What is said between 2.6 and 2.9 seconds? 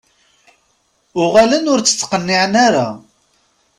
ara.